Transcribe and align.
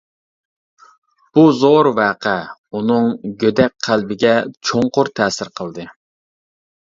بۇ 1.37 1.41
زور 1.57 1.89
ۋەقە 1.99 2.33
ئۇنىڭ 2.79 3.11
گۆدەك 3.43 3.75
قەلبىگە 3.89 4.33
چوڭقۇر 4.69 5.13
تەسىر 5.21 5.55
قىلدى. 5.61 5.87